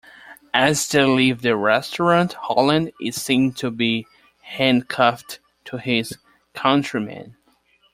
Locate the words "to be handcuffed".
3.53-5.37